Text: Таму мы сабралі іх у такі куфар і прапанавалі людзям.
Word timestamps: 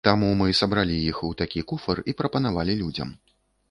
Таму 0.07 0.29
мы 0.39 0.47
сабралі 0.59 0.95
іх 1.11 1.21
у 1.29 1.31
такі 1.43 1.65
куфар 1.71 2.05
і 2.09 2.19
прапанавалі 2.23 2.73
людзям. 2.85 3.19